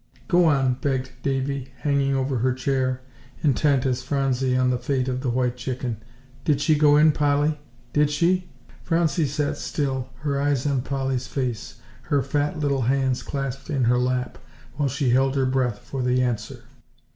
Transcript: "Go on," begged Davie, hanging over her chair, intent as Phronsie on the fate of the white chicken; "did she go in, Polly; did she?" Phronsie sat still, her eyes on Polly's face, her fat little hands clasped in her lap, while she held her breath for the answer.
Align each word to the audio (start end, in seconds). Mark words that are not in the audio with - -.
"Go 0.27 0.45
on," 0.45 0.79
begged 0.81 1.11
Davie, 1.21 1.71
hanging 1.81 2.15
over 2.15 2.39
her 2.39 2.53
chair, 2.55 3.01
intent 3.43 3.85
as 3.85 4.01
Phronsie 4.01 4.57
on 4.57 4.71
the 4.71 4.79
fate 4.79 5.07
of 5.07 5.21
the 5.21 5.29
white 5.29 5.57
chicken; 5.57 5.97
"did 6.43 6.59
she 6.59 6.73
go 6.75 6.97
in, 6.97 7.11
Polly; 7.11 7.59
did 7.93 8.09
she?" 8.09 8.49
Phronsie 8.81 9.27
sat 9.27 9.57
still, 9.57 10.09
her 10.21 10.41
eyes 10.41 10.65
on 10.65 10.81
Polly's 10.81 11.27
face, 11.27 11.75
her 12.09 12.23
fat 12.23 12.57
little 12.59 12.81
hands 12.81 13.21
clasped 13.21 13.69
in 13.69 13.83
her 13.83 13.99
lap, 13.99 14.39
while 14.75 14.89
she 14.89 15.11
held 15.11 15.35
her 15.35 15.45
breath 15.45 15.77
for 15.77 16.01
the 16.01 16.23
answer. 16.23 16.63